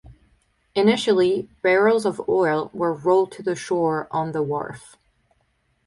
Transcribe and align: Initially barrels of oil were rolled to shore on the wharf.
Initially 0.73 1.47
barrels 1.61 2.07
of 2.07 2.19
oil 2.27 2.71
were 2.73 2.91
rolled 2.91 3.33
to 3.33 3.55
shore 3.55 4.07
on 4.09 4.31
the 4.31 4.41
wharf. 4.41 4.95